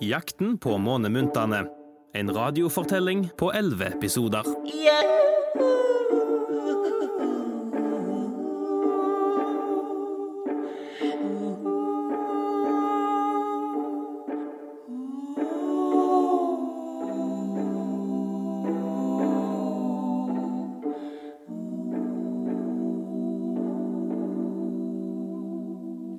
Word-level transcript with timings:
Jakten 0.00 0.58
på 0.58 0.78
månemyntene. 0.78 1.66
En 2.12 2.34
radiofortelling 2.34 3.30
på 3.38 3.52
elleve 3.52 3.84
episoder. 3.84 4.44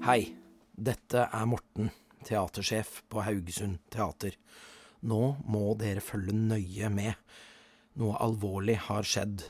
Hei, 0.08 0.22
dette 0.74 1.30
er 1.30 1.46
Morten, 1.46 1.92
teatersjef 2.28 3.02
på 3.10 3.24
Haugesund 3.26 3.80
Teater. 3.94 4.36
Nå 5.08 5.38
må 5.48 5.72
dere 5.80 6.04
følge 6.04 6.36
nøye 6.36 6.90
med. 6.94 7.14
Noe 7.98 8.18
alvorlig 8.22 8.78
har 8.88 9.08
skjedd. 9.08 9.46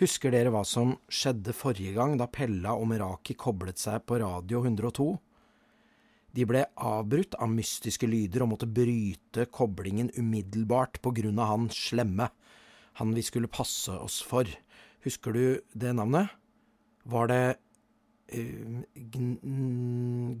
Husker 0.00 0.34
dere 0.34 0.50
hva 0.50 0.64
som 0.66 0.96
skjedde 1.06 1.54
forrige 1.54 1.94
gang 1.94 2.16
da 2.18 2.26
Pella 2.26 2.74
og 2.74 2.88
Meraki 2.90 3.36
koblet 3.38 3.78
seg 3.78 4.02
på 4.08 4.18
Radio 4.22 4.64
102? 4.64 5.06
De 6.34 6.46
ble 6.50 6.64
avbrutt 6.82 7.36
av 7.38 7.52
mystiske 7.52 8.08
lyder 8.10 8.42
og 8.42 8.50
måtte 8.56 8.66
bryte 8.66 9.46
koblingen 9.54 10.10
umiddelbart 10.18 10.98
på 11.02 11.12
grunn 11.14 11.38
av 11.38 11.52
han 11.52 11.68
slemme, 11.70 12.26
han 12.98 13.14
vi 13.14 13.22
skulle 13.22 13.50
passe 13.50 13.94
oss 13.94 14.18
for. 14.26 14.50
Husker 15.06 15.34
du 15.36 15.44
det 15.78 15.94
navnet? 15.94 16.32
Var 17.06 17.30
det 17.30 17.42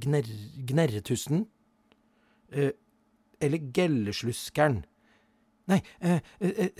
gner 0.04 0.30
Gnerretussen? 0.68 1.44
Uh, 2.54 2.72
eller 3.42 3.70
Gellesluskeren? 3.74 4.82
Nei, 5.70 5.80
uh, 6.04 6.20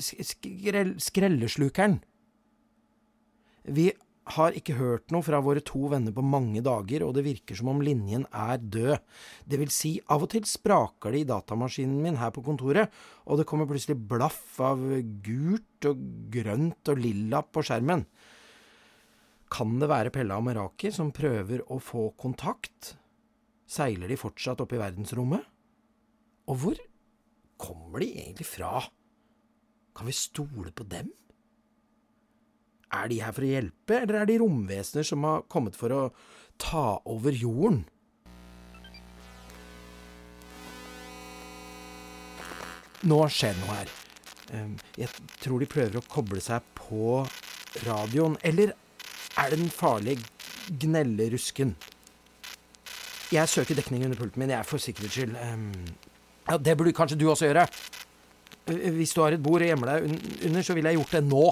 skrell 0.00 0.94
Skrelleslukeren. 1.00 2.00
Vi 3.64 3.90
har 4.32 4.56
ikke 4.56 4.76
hørt 4.78 5.12
noe 5.12 5.24
fra 5.24 5.40
våre 5.44 5.60
to 5.64 5.88
venner 5.92 6.14
på 6.14 6.24
mange 6.24 6.62
dager, 6.64 7.04
og 7.04 7.14
det 7.16 7.26
virker 7.26 7.58
som 7.58 7.68
om 7.74 7.82
linjen 7.84 8.24
er 8.32 8.56
død. 8.60 8.96
Det 9.44 9.60
vil 9.60 9.72
si, 9.72 9.98
av 10.08 10.24
og 10.24 10.30
til 10.32 10.46
spraker 10.48 11.12
det 11.12 11.24
i 11.24 11.28
datamaskinen 11.28 12.00
min 12.04 12.20
her 12.20 12.32
på 12.32 12.44
kontoret, 12.46 12.92
og 13.28 13.40
det 13.40 13.48
kommer 13.48 13.68
plutselig 13.68 13.98
blaff 14.08 14.60
av 14.64 14.80
gult 15.24 15.90
og 15.90 16.06
grønt 16.32 16.92
og 16.92 17.02
lilla 17.04 17.44
på 17.44 17.64
skjermen. 17.64 18.06
Kan 19.54 19.76
det 19.78 19.86
være 19.86 20.10
Pella 20.10 20.40
og 20.40 20.48
Meraki 20.48 20.90
som 20.90 21.12
prøver 21.14 21.60
å 21.70 21.76
få 21.78 22.08
kontakt? 22.18 22.96
Seiler 23.70 24.10
de 24.10 24.16
fortsatt 24.18 24.58
opp 24.64 24.74
i 24.74 24.80
verdensrommet? 24.80 25.44
Og 26.50 26.58
hvor 26.58 26.80
kommer 27.62 28.02
de 28.02 28.08
egentlig 28.16 28.48
fra? 28.50 28.82
Kan 29.94 30.10
vi 30.10 30.16
stole 30.18 30.74
på 30.74 30.88
dem? 30.90 31.12
Er 32.98 33.06
de 33.10 33.20
her 33.22 33.34
for 33.34 33.46
å 33.46 33.52
hjelpe, 33.52 34.00
eller 34.00 34.20
er 34.24 34.28
de 34.32 34.40
romvesener 34.42 35.06
som 35.06 35.22
har 35.26 35.46
kommet 35.50 35.78
for 35.78 35.94
å 35.94 36.02
ta 36.58 36.98
over 37.06 37.34
jorden? 37.38 37.84
Nå 43.06 43.24
skjer 43.30 43.54
det 43.54 43.62
noe 43.62 43.78
her. 43.78 43.98
Jeg 44.98 45.26
tror 45.38 45.62
de 45.62 45.70
prøver 45.70 46.02
å 46.02 46.08
koble 46.10 46.42
seg 46.42 46.64
på 46.74 47.20
radioen. 47.86 48.34
Eller 48.42 48.74
er 49.38 49.50
det 49.50 49.58
den 49.58 49.70
farlige 49.70 50.22
gnellerusken? 50.80 51.74
Jeg 53.32 53.48
søker 53.48 53.74
dekning 53.74 54.04
under 54.04 54.18
pulten 54.18 54.38
min, 54.40 54.50
jeg 54.50 54.58
er 54.58 54.68
for 54.68 54.78
sikkerhets 54.78 55.14
skyld. 55.16 55.34
Ja, 56.44 56.56
det 56.60 56.76
burde 56.78 56.92
kanskje 56.92 57.18
du 57.18 57.30
også 57.30 57.48
gjøre. 57.48 57.66
Hvis 58.64 59.12
du 59.12 59.22
har 59.22 59.32
et 59.34 59.42
bord 59.42 59.60
og 59.60 59.68
gjemmer 59.68 59.90
deg 59.90 59.98
under, 60.46 60.62
så 60.62 60.74
ville 60.76 60.88
jeg 60.92 60.96
gjort 61.00 61.12
det 61.12 61.24
nå. 61.24 61.44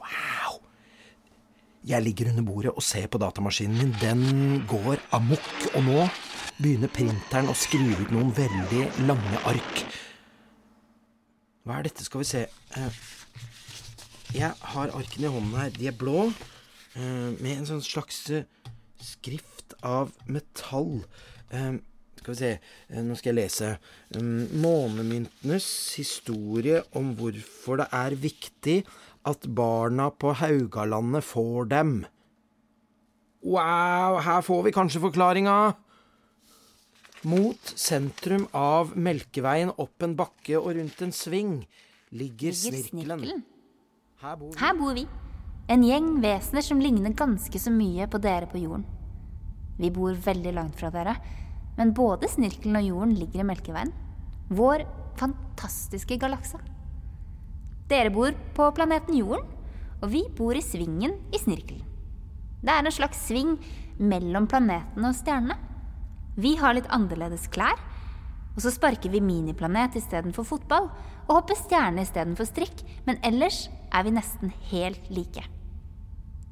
Wow! 0.00 0.60
Jeg 1.84 2.02
ligger 2.02 2.30
under 2.30 2.46
bordet 2.46 2.72
og 2.72 2.82
ser 2.84 3.10
på 3.12 3.18
datamaskinen 3.20 3.76
min. 3.76 3.96
Den 4.00 4.64
går 4.68 4.96
amok, 5.18 5.52
og 5.74 5.84
nå 5.84 6.08
begynner 6.56 6.90
printeren 6.92 7.50
å 7.52 7.56
skrive 7.56 8.00
ut 8.00 8.12
noen 8.14 8.32
veldig 8.36 8.84
lange 9.08 9.40
ark. 9.48 9.82
Hva 11.66 11.80
er 11.80 11.88
dette, 11.88 12.04
skal 12.06 12.22
vi 12.22 12.28
se 12.30 12.44
Jeg 14.36 14.52
har 14.72 14.94
arkene 14.94 15.26
i 15.26 15.32
hånden 15.34 15.58
her. 15.58 15.70
De 15.74 15.88
er 15.90 15.96
blå, 15.96 16.28
med 16.96 17.52
en 17.52 17.68
sånn 17.68 17.84
slags 17.84 18.22
skrift 19.02 19.76
av 19.84 20.12
metall. 20.30 21.02
Skal 22.16 22.32
vi 22.32 22.38
se, 22.38 22.52
nå 23.04 23.16
skal 23.18 23.32
jeg 23.32 23.38
lese. 23.40 23.72
Månemyntenes 24.16 25.68
historie 25.98 26.82
om 26.96 27.14
hvorfor 27.18 27.82
det 27.82 27.88
er 27.94 28.16
viktig 28.18 28.80
at 29.26 29.48
barna 29.58 30.08
på 30.14 30.32
Haugalandet 30.38 31.26
får 31.26 31.72
dem. 31.72 31.98
Wow, 33.46 34.20
her 34.22 34.40
får 34.42 34.64
vi 34.66 34.74
kanskje 34.74 35.02
forklaringa. 35.04 35.58
Mot 37.26 37.72
sentrum 37.74 38.44
av 38.54 38.92
Melkeveien, 38.96 39.72
opp 39.82 40.02
en 40.06 40.14
bakke 40.18 40.58
og 40.60 40.76
rundt 40.76 41.00
en 41.02 41.14
sving, 41.14 41.56
ligger, 42.14 42.52
Ligger 42.52 42.52
snirkelen. 42.52 43.18
snirkelen? 43.18 43.42
Her 44.22 44.36
bor 44.36 44.52
vi. 44.52 44.58
Her 44.60 44.76
bor 44.78 44.94
vi. 44.94 45.06
En 45.68 45.82
gjeng 45.82 46.12
vesener 46.22 46.62
som 46.62 46.78
ligner 46.80 47.16
ganske 47.18 47.58
så 47.58 47.72
mye 47.74 48.06
på 48.06 48.20
dere 48.22 48.46
på 48.46 48.60
jorden. 48.62 48.86
Vi 49.80 49.90
bor 49.90 50.14
veldig 50.14 50.54
langt 50.54 50.78
fra 50.78 50.92
dere, 50.94 51.16
men 51.76 51.90
både 51.92 52.30
snirkelen 52.30 52.78
og 52.78 52.86
jorden 52.86 53.16
ligger 53.18 53.42
i 53.42 53.48
Melkeveien. 53.50 53.90
Vår 54.48 54.86
fantastiske 55.18 56.16
galakse. 56.22 56.60
Dere 57.90 58.10
bor 58.14 58.32
på 58.54 58.70
planeten 58.74 59.18
Jorden, 59.18 59.44
og 60.02 60.10
vi 60.12 60.22
bor 60.38 60.54
i 60.54 60.62
svingen 60.62 61.18
i 61.34 61.38
snirkelen. 61.42 61.82
Det 62.62 62.72
er 62.72 62.86
en 62.86 62.94
slags 62.94 63.26
sving 63.28 63.56
mellom 63.98 64.46
planetene 64.50 65.10
og 65.10 65.18
stjernene. 65.18 65.58
Vi 66.36 66.52
har 66.60 66.76
litt 66.76 66.88
annerledes 66.92 67.46
klær, 67.52 67.78
og 68.56 68.62
så 68.64 68.72
sparker 68.72 69.12
vi 69.12 69.22
miniplanet 69.24 69.96
istedenfor 69.96 70.44
fotball, 70.48 70.90
og 71.26 71.32
hopper 71.38 71.56
stjerne 71.58 72.04
istedenfor 72.04 72.48
strikk, 72.48 72.82
men 73.08 73.20
ellers 73.24 73.66
er 73.92 74.04
vi 74.04 74.12
nesten 74.16 74.52
helt 74.70 75.08
like. 75.12 75.44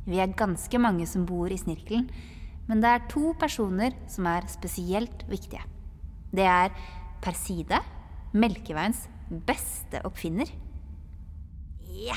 Vi 0.05 0.21
er 0.21 0.37
ganske 0.37 0.81
mange 0.81 1.07
som 1.09 1.25
bor 1.29 1.53
i 1.53 1.61
snirkelen, 1.61 2.09
men 2.69 2.81
det 2.81 2.91
er 2.91 3.09
to 3.13 3.33
personer 3.41 3.97
som 4.09 4.29
er 4.29 4.49
spesielt 4.53 5.25
viktige. 5.29 5.65
Det 6.33 6.45
er 6.49 6.73
Perside, 7.25 7.81
Melkeveiens 8.35 9.07
beste 9.49 10.01
oppfinner. 10.05 10.49
Ja, 11.95 12.17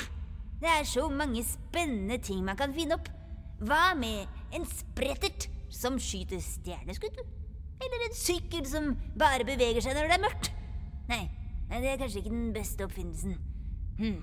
det 0.60 0.72
er 0.72 0.88
så 0.88 1.08
mange 1.12 1.44
spennende 1.48 2.18
ting 2.24 2.44
man 2.48 2.60
kan 2.60 2.76
finne 2.76 2.98
opp. 2.98 3.12
Hva 3.60 3.92
med 4.00 4.26
en 4.56 4.68
sprettert 4.68 5.48
som 5.74 6.00
skyter 6.02 6.42
stjerneskudd? 6.44 7.20
Eller 7.84 8.06
en 8.08 8.16
sykkel 8.18 8.66
som 8.70 8.94
bare 9.20 9.46
beveger 9.48 9.84
seg 9.84 9.98
når 9.98 10.10
det 10.10 10.18
er 10.18 10.24
mørkt? 10.24 10.50
Nei, 11.12 11.24
det 11.72 11.92
er 11.92 12.00
kanskje 12.02 12.24
ikke 12.24 12.34
den 12.34 12.50
beste 12.56 12.88
oppfinnelsen. 12.88 13.38
Hm. 14.00 14.18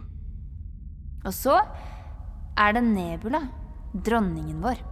Og 1.25 1.33
så 1.35 1.61
er 2.61 2.75
det 2.77 2.85
Nebula, 2.87 3.41
dronningen 3.95 4.61
vår. 4.65 4.83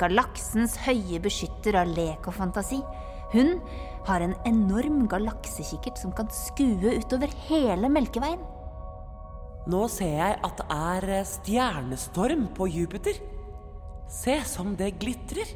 Galaksens 0.00 0.76
høye 0.84 1.20
beskytter 1.22 1.78
av 1.80 1.90
lek 1.94 2.26
og 2.30 2.36
fantasi. 2.36 2.80
Hun 3.34 3.56
har 4.06 4.22
en 4.22 4.34
enorm 4.46 5.04
galaksekikkert 5.10 5.98
som 6.00 6.12
kan 6.14 6.28
skue 6.34 6.96
utover 7.00 7.32
hele 7.48 7.90
Melkeveien. 7.90 8.42
Nå 9.70 9.86
ser 9.88 10.18
jeg 10.18 10.40
at 10.44 10.58
det 10.60 10.66
er 10.76 11.28
stjernestorm 11.28 12.48
på 12.56 12.68
Jupiter. 12.68 13.16
Se 14.12 14.36
som 14.46 14.74
det 14.76 14.92
glitrer. 15.00 15.48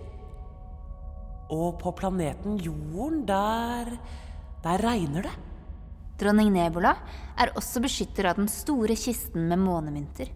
Og 1.51 1.79
på 1.81 1.93
planeten 1.97 2.59
Jorden, 2.61 3.25
der 3.27 3.97
Der 4.63 4.79
regner 4.83 5.23
det. 5.23 5.33
Dronning 6.19 6.51
Nebula 6.51 6.97
er 7.39 7.53
også 7.55 7.81
beskytter 7.81 8.27
av 8.27 8.41
den 8.41 8.49
store 8.51 8.97
kisten 8.99 9.47
med 9.47 9.61
månemynter. 9.63 10.33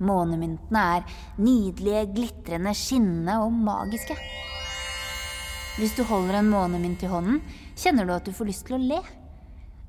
Månemyntene 0.00 0.84
er 0.96 1.16
nydelige, 1.36 2.06
glitrende, 2.14 2.72
skinnende 2.72 3.34
og 3.44 3.52
magiske. 3.52 4.16
Hvis 5.76 5.92
du 5.94 6.04
holder 6.08 6.40
en 6.40 6.48
månemynt 6.50 7.04
i 7.04 7.10
hånden, 7.12 7.42
kjenner 7.76 8.08
du 8.08 8.14
at 8.16 8.24
du 8.24 8.32
får 8.32 8.48
lyst 8.48 8.64
til 8.66 8.78
å 8.78 8.82
le. 8.82 9.02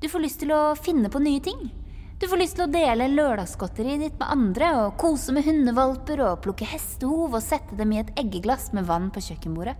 Du 0.02 0.08
får 0.12 0.22
lyst 0.26 0.42
til 0.44 0.52
å 0.52 0.74
finne 0.76 1.08
på 1.08 1.22
nye 1.24 1.40
ting. 1.42 1.70
Du 2.20 2.28
får 2.28 2.42
lyst 2.42 2.58
til 2.58 2.66
å 2.66 2.72
dele 2.72 3.08
lørdagsgodteriet 3.14 4.04
ditt 4.04 4.18
med 4.20 4.28
andre, 4.34 4.74
og 4.82 4.98
kose 5.00 5.32
med 5.32 5.46
hundevalper 5.48 6.20
og 6.26 6.42
plukke 6.44 6.68
hestehov 6.68 7.32
og 7.32 7.40
sette 7.44 7.78
dem 7.78 7.94
i 7.96 8.02
et 8.02 8.12
eggeglass 8.20 8.74
med 8.76 8.84
vann 8.90 9.08
på 9.14 9.22
kjøkkenbordet. 9.24 9.78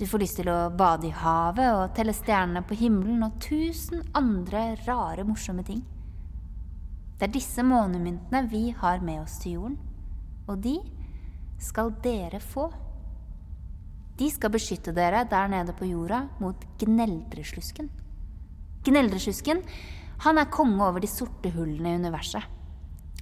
Du 0.00 0.06
får 0.08 0.22
lyst 0.22 0.38
til 0.40 0.48
å 0.48 0.70
bade 0.72 1.10
i 1.10 1.12
havet 1.12 1.74
og 1.76 1.90
telle 1.92 2.14
stjernene 2.16 2.62
på 2.64 2.76
himmelen 2.80 3.20
og 3.26 3.34
tusen 3.44 4.00
andre 4.16 4.70
rare, 4.86 5.26
morsomme 5.28 5.60
ting. 5.66 5.82
Det 7.20 7.26
er 7.26 7.34
disse 7.34 7.60
månemyntene 7.60 8.46
vi 8.48 8.70
har 8.72 9.02
med 9.04 9.20
oss 9.20 9.34
til 9.42 9.58
jorden, 9.58 9.74
og 10.48 10.62
de 10.64 10.78
skal 11.60 11.92
dere 12.00 12.40
få. 12.40 12.70
De 14.16 14.30
skal 14.32 14.54
beskytte 14.54 14.94
dere 14.96 15.26
der 15.28 15.52
nede 15.52 15.74
på 15.76 15.90
jorda 15.90 16.22
mot 16.40 16.64
gneldreslusken. 16.80 17.92
Gneldreslusken, 18.88 19.60
han 20.24 20.40
er 20.40 20.48
konge 20.48 20.80
over 20.80 21.04
de 21.04 21.12
sorte 21.12 21.52
hullene 21.52 21.92
i 21.92 22.00
universet. 22.00 22.48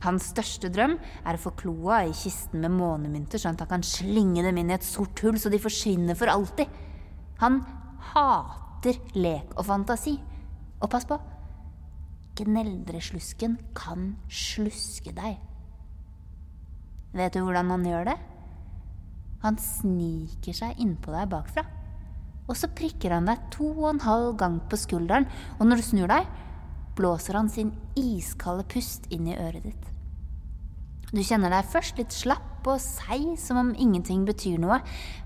Hans 0.04 0.28
største 0.32 0.70
drøm 0.70 0.94
er 0.98 1.34
å 1.36 1.42
få 1.42 1.54
kloa 1.58 2.04
i 2.06 2.14
kisten 2.14 2.62
med 2.62 2.74
månemynter, 2.76 3.40
sånn 3.40 3.56
at 3.56 3.64
han 3.64 3.72
kan 3.78 3.86
slinge 3.86 4.44
dem 4.46 4.60
inn 4.60 4.70
i 4.70 4.76
et 4.76 4.86
sort 4.86 5.18
hull 5.24 5.38
så 5.40 5.50
de 5.50 5.60
forsvinner 5.62 6.18
for 6.18 6.30
alltid. 6.30 6.70
Han 7.42 7.60
hater 8.12 9.00
lek 9.18 9.56
og 9.56 9.66
fantasi. 9.66 10.14
Og 10.78 10.90
pass 10.92 11.08
på, 11.08 11.18
gneldreslusken 12.38 13.56
kan 13.74 14.12
sluske 14.30 15.10
deg. 15.16 15.40
Vet 17.18 17.34
du 17.34 17.42
hvordan 17.42 17.72
han 17.74 17.86
gjør 17.88 18.12
det? 18.12 18.18
Han 19.42 19.58
sniker 19.62 20.54
seg 20.54 20.78
innpå 20.82 21.14
deg 21.14 21.30
bakfra. 21.32 21.64
Og 22.48 22.56
så 22.56 22.70
prikker 22.72 23.12
han 23.12 23.28
deg 23.28 23.48
to 23.52 23.68
og 23.74 23.88
en 23.90 24.04
halv 24.06 24.36
gang 24.40 24.58
på 24.70 24.78
skulderen, 24.80 25.26
og 25.58 25.68
når 25.68 25.80
du 25.80 25.84
snur 25.84 26.10
deg, 26.10 26.28
blåser 26.98 27.38
han 27.38 27.48
sin 27.52 27.70
iskalde 27.98 28.66
pust 28.68 29.06
inn 29.14 29.30
i 29.30 29.38
øret 29.38 29.70
ditt. 29.70 29.86
Du 31.08 31.22
kjenner 31.24 31.48
deg 31.54 31.68
først 31.72 31.96
litt 31.96 32.12
slapp 32.12 32.66
og 32.68 32.82
seig, 32.82 33.30
som 33.40 33.56
om 33.62 33.70
ingenting 33.80 34.26
betyr 34.28 34.58
noe, 34.60 34.76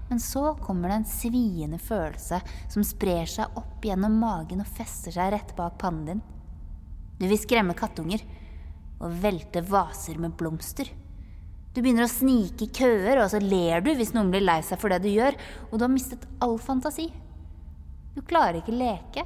men 0.06 0.20
så 0.22 0.52
kommer 0.62 0.92
det 0.92 0.98
en 1.00 1.08
sviende 1.10 1.80
følelse 1.82 2.38
som 2.70 2.86
sprer 2.86 3.26
seg 3.26 3.58
opp 3.58 3.82
gjennom 3.82 4.14
magen 4.20 4.62
og 4.62 4.70
fester 4.76 5.14
seg 5.14 5.32
rett 5.34 5.56
bak 5.58 5.80
pannen 5.82 6.06
din. 6.06 6.22
Du 7.18 7.26
vil 7.26 7.40
skremme 7.40 7.74
kattunger 7.78 8.22
og 9.02 9.16
velte 9.24 9.64
vaser 9.66 10.20
med 10.22 10.36
blomster. 10.38 10.86
Du 11.72 11.80
begynner 11.80 12.06
å 12.06 12.12
snike 12.12 12.66
i 12.66 12.72
køer, 12.76 13.22
og 13.22 13.30
så 13.32 13.40
ler 13.42 13.82
du 13.82 13.90
hvis 13.96 14.12
noen 14.14 14.30
blir 14.30 14.44
lei 14.44 14.60
seg 14.62 14.78
for 14.78 14.92
det 14.92 15.00
du 15.02 15.10
gjør, 15.10 15.38
og 15.70 15.78
du 15.78 15.86
har 15.86 15.92
mistet 15.92 16.28
all 16.44 16.58
fantasi. 16.62 17.08
Du 18.12 18.20
klarer 18.22 18.60
ikke 18.60 18.76
leke, 18.76 19.24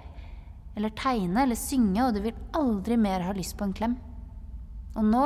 eller 0.77 0.93
tegne 0.97 1.47
eller 1.47 1.59
synge, 1.59 2.05
og 2.05 2.17
du 2.17 2.23
vil 2.27 2.37
aldri 2.57 2.99
mer 3.01 3.25
ha 3.25 3.35
lyst 3.37 3.57
på 3.57 3.65
en 3.67 3.75
klem. 3.77 3.97
Og 4.97 5.05
nå 5.05 5.25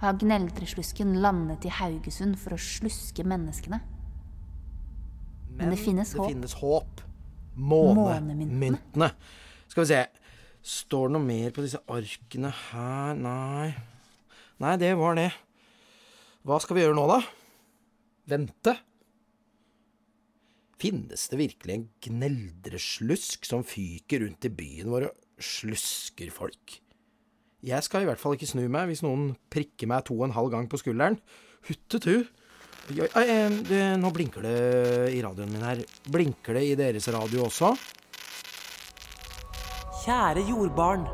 har 0.00 0.18
gneldreslusken 0.18 1.14
landet 1.22 1.66
i 1.68 1.72
Haugesund 1.76 2.38
for 2.40 2.56
å 2.56 2.60
sluske 2.60 3.24
menneskene. 3.26 3.80
Men 5.58 5.74
det 5.74 5.80
finnes 5.82 6.14
håp. 6.16 6.24
Det 6.24 6.34
finnes 6.34 6.56
håp. 6.62 7.02
Månemyntene. 7.60 9.10
Skal 9.68 9.84
vi 9.84 9.90
se. 9.90 10.02
Står 10.60 11.08
det 11.08 11.16
noe 11.16 11.24
mer 11.24 11.54
på 11.56 11.64
disse 11.64 11.80
arkene 11.90 12.50
her? 12.70 13.16
Nei. 13.20 13.70
Nei, 14.60 14.74
det 14.80 14.92
var 14.98 15.16
det. 15.16 15.30
Hva 16.44 16.58
skal 16.60 16.76
vi 16.76 16.84
gjøre 16.84 16.96
nå, 16.96 17.04
da? 17.10 17.20
Vente? 18.30 18.74
Finnes 20.80 21.26
det 21.28 21.36
virkelig 21.36 21.74
en 21.74 21.88
gneldreslusk 22.06 23.44
som 23.44 23.64
fyker 23.66 24.22
rundt 24.24 24.46
i 24.48 24.52
byen 24.54 24.88
vår 24.88 25.10
og 25.10 25.42
slusker 25.44 26.30
folk? 26.32 26.78
Jeg 27.60 27.84
skal 27.84 28.06
i 28.06 28.08
hvert 28.08 28.20
fall 28.20 28.38
ikke 28.38 28.48
snu 28.48 28.62
meg 28.72 28.88
hvis 28.88 29.02
noen 29.04 29.34
prikker 29.52 29.90
meg 29.90 30.06
to 30.08 30.14
og 30.16 30.30
en 30.30 30.36
halv 30.38 30.48
gang 30.54 30.68
på 30.72 30.80
skulderen. 30.80 31.18
Huttetu. 31.68 32.22
Eh, 32.90 33.96
nå 34.00 34.10
blinker 34.16 34.46
det 34.46 34.54
i 35.12 35.20
radioen 35.20 35.52
min 35.52 35.66
her. 35.68 35.82
Blinker 36.08 36.56
det 36.56 36.62
i 36.70 36.78
deres 36.78 37.10
radio 37.12 37.44
også? 37.50 37.74
Kjære 40.00 40.46
jordbarn. 40.48 41.04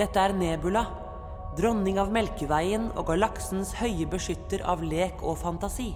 Dette 0.00 0.18
er 0.18 0.34
Nebula, 0.34 0.82
dronning 1.54 2.02
av 2.02 2.10
Melkeveien 2.10 2.90
og 2.98 3.06
galaksens 3.12 3.76
høye 3.78 4.10
beskytter 4.10 4.66
av 4.66 4.82
lek 4.82 5.22
og 5.22 5.38
fantasi. 5.44 5.92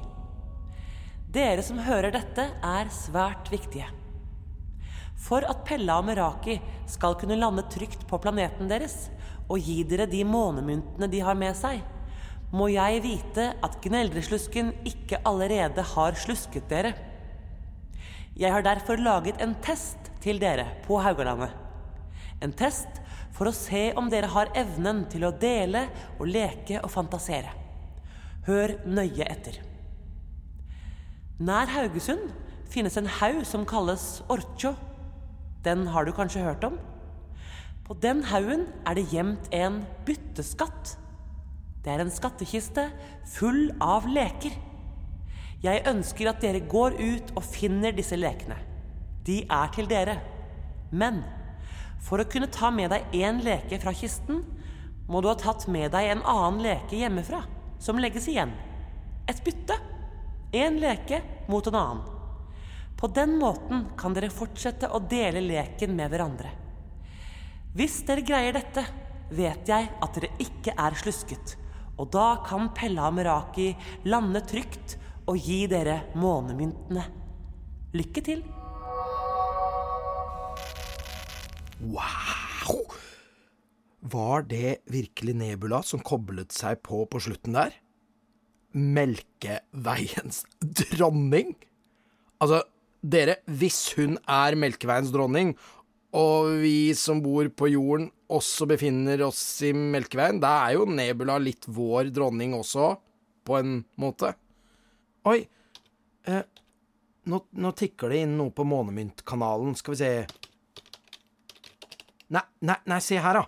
Dere 1.28 1.60
som 1.60 1.76
hører 1.84 2.08
dette, 2.14 2.44
er 2.64 2.88
svært 2.88 3.50
viktige. 3.52 3.84
For 5.18 5.44
at 5.44 5.60
Pella 5.68 5.98
og 6.00 6.06
Meraki 6.08 6.54
skal 6.88 7.18
kunne 7.20 7.36
lande 7.36 7.66
trygt 7.68 8.06
på 8.08 8.20
planeten 8.22 8.70
deres 8.70 9.10
og 9.48 9.60
gi 9.60 9.82
dere 9.88 10.06
de 10.08 10.22
månemyntene 10.24 11.08
de 11.12 11.20
har 11.24 11.36
med 11.36 11.52
seg, 11.58 11.82
må 12.48 12.70
jeg 12.72 13.02
vite 13.04 13.50
at 13.60 13.76
gneldreslusken 13.84 14.72
ikke 14.88 15.20
allerede 15.28 15.84
har 15.92 16.16
slusket 16.16 16.64
dere. 16.70 16.94
Jeg 18.38 18.54
har 18.54 18.64
derfor 18.64 18.96
laget 18.96 19.42
en 19.44 19.52
test 19.60 20.08
til 20.24 20.40
dere 20.40 20.64
på 20.86 20.96
Haugalandet. 21.04 21.52
En 22.40 22.56
test 22.56 23.02
for 23.36 23.50
å 23.50 23.56
se 23.56 23.90
om 24.00 24.08
dere 24.08 24.32
har 24.32 24.54
evnen 24.56 25.04
til 25.12 25.28
å 25.28 25.36
dele 25.36 25.90
og 26.16 26.30
leke 26.30 26.80
og 26.80 26.88
fantasere. 26.94 27.52
Hør 28.48 28.78
nøye 28.88 29.28
etter. 29.28 29.58
Nær 31.38 31.70
Haugesund 31.70 32.32
finnes 32.66 32.96
en 32.98 33.06
haug 33.06 33.44
som 33.46 33.62
kalles 33.68 34.24
Orkjå. 34.26 34.72
Den 35.62 35.84
har 35.86 36.04
du 36.04 36.10
kanskje 36.10 36.42
hørt 36.42 36.64
om? 36.66 36.78
På 37.86 37.94
den 37.94 38.24
haugen 38.26 38.64
er 38.82 38.96
det 38.98 39.04
gjemt 39.12 39.46
en 39.54 39.84
bytteskatt. 40.06 40.96
Det 41.84 41.92
er 41.92 42.02
en 42.02 42.10
skattkiste 42.10 42.88
full 43.36 43.68
av 43.78 44.08
leker. 44.10 44.56
Jeg 45.62 45.84
ønsker 45.86 46.30
at 46.30 46.42
dere 46.42 46.64
går 46.66 46.98
ut 46.98 47.30
og 47.36 47.46
finner 47.46 47.94
disse 47.94 48.18
lekene. 48.18 48.58
De 49.22 49.44
er 49.46 49.70
til 49.76 49.86
dere. 49.90 50.16
Men 50.90 51.22
for 52.02 52.18
å 52.18 52.26
kunne 52.26 52.50
ta 52.50 52.72
med 52.74 52.90
deg 52.90 53.14
én 53.14 53.38
leke 53.46 53.78
fra 53.78 53.94
kisten, 53.94 54.42
må 55.06 55.22
du 55.22 55.30
ha 55.30 55.36
tatt 55.38 55.68
med 55.70 55.94
deg 55.94 56.10
en 56.16 56.26
annen 56.26 56.58
leke 56.66 56.98
hjemmefra, 56.98 57.44
som 57.78 58.02
legges 58.02 58.26
igjen. 58.26 58.50
Et 59.30 59.38
bytte. 59.46 59.78
Én 60.52 60.78
leke 60.80 61.20
mot 61.48 61.66
en 61.66 61.74
annen. 61.74 62.04
På 62.96 63.06
den 63.06 63.36
måten 63.38 63.84
kan 63.98 64.14
dere 64.16 64.30
fortsette 64.32 64.88
å 64.90 64.98
dele 64.98 65.42
leken 65.44 65.92
med 65.94 66.10
hverandre. 66.10 66.50
Hvis 67.76 68.00
dere 68.08 68.24
greier 68.26 68.56
dette, 68.56 68.82
vet 69.30 69.68
jeg 69.68 69.90
at 70.02 70.16
dere 70.16 70.30
ikke 70.42 70.72
er 70.72 70.96
slusket, 70.98 71.54
og 72.00 72.08
da 72.14 72.40
kan 72.46 72.72
Pella 72.74 73.10
og 73.10 73.18
Meraki 73.18 73.68
lande 74.08 74.40
trygt 74.48 74.96
og 75.28 75.36
gi 75.36 75.66
dere 75.70 76.00
månemyntene. 76.16 77.04
Lykke 77.94 78.24
til! 78.24 78.42
Wow! 81.92 82.88
Var 84.00 84.48
det 84.48 84.78
virkelig 84.88 85.34
Nebula 85.36 85.82
som 85.84 86.00
koblet 86.00 86.54
seg 86.56 86.80
på 86.86 87.04
på 87.10 87.20
slutten 87.20 87.56
der? 87.58 87.76
Melkeveiens 88.76 90.42
dronning? 90.60 91.54
Altså, 92.42 92.62
dere, 93.02 93.40
hvis 93.46 93.94
hun 93.98 94.18
er 94.28 94.56
Melkeveiens 94.58 95.12
dronning, 95.14 95.54
og 96.16 96.54
vi 96.62 96.94
som 96.96 97.20
bor 97.20 97.48
på 97.52 97.68
jorden 97.68 98.08
også 98.32 98.68
befinner 98.68 99.20
oss 99.26 99.40
i 99.64 99.74
Melkeveien, 99.76 100.40
da 100.40 100.54
er 100.66 100.76
jo 100.78 100.86
Nebula 100.88 101.38
litt 101.40 101.68
vår 101.68 102.12
dronning 102.14 102.54
også, 102.56 102.94
på 103.44 103.56
en 103.58 103.78
måte. 104.00 104.34
Oi, 105.28 105.40
eh, 106.28 106.42
nå, 107.28 107.40
nå 107.52 107.72
tikker 107.76 108.12
det 108.12 108.22
inn 108.24 108.36
noe 108.40 108.52
på 108.56 108.66
Månemyntkanalen, 108.68 109.76
skal 109.76 109.96
vi 109.96 110.00
se. 110.00 110.12
Nei, 112.32 112.44
nei, 112.68 112.76
nei, 112.88 113.00
se 113.04 113.20
her, 113.24 113.40
da. 113.40 113.46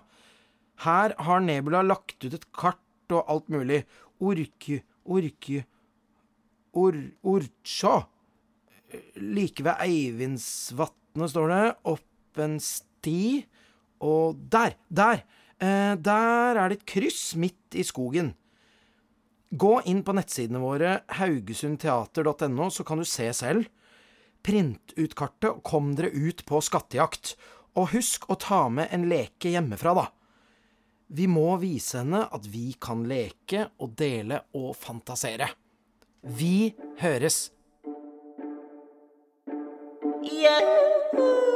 Her 0.85 1.13
har 1.21 1.43
Nebula 1.45 1.83
lagt 1.85 2.21
ut 2.25 2.33
et 2.33 2.47
kart 2.57 3.13
og 3.13 3.25
alt 3.29 3.51
mulig. 3.53 3.83
Orky, 4.21 4.81
orky, 5.05 5.61
or, 6.73 6.97
Ortsjå. 7.23 7.95
Like 9.15 9.63
ved 9.63 9.79
Eivindsvatnet, 9.85 11.31
står 11.31 11.51
det. 11.51 11.63
Opp 11.91 12.41
en 12.43 12.59
sti. 12.63 13.45
Og 14.03 14.39
der! 14.51 14.75
Der! 14.89 15.23
Eh, 15.61 15.95
der 15.95 16.57
er 16.57 16.69
det 16.69 16.81
et 16.81 16.87
kryss 16.89 17.35
midt 17.37 17.77
i 17.77 17.85
skogen. 17.85 18.33
Gå 19.51 19.81
inn 19.91 19.99
på 20.03 20.15
nettsidene 20.15 20.61
våre 20.63 21.01
haugesundteater.no, 21.19 22.69
så 22.71 22.85
kan 22.87 23.01
du 23.01 23.05
se 23.05 23.27
selv. 23.35 23.67
Print 24.41 24.95
ut 24.97 25.13
kartet 25.13 25.51
og 25.51 25.61
kom 25.67 25.91
dere 25.97 26.09
ut 26.09 26.41
på 26.47 26.61
skattejakt. 26.63 27.35
Og 27.77 27.91
husk 27.93 28.25
å 28.31 28.39
ta 28.39 28.65
med 28.73 28.89
en 28.95 29.05
leke 29.11 29.51
hjemmefra, 29.53 29.93
da. 29.95 30.07
Vi 31.11 31.27
må 31.27 31.57
vise 31.59 31.99
henne 31.99 32.23
at 32.31 32.45
vi 32.47 32.71
kan 32.79 33.03
leke 33.07 33.65
og 33.83 33.97
dele 33.99 34.39
og 34.55 34.71
fantasere. 34.79 35.49
Vi 36.23 36.71
høres! 37.01 37.49
Yahoo! 40.21 41.51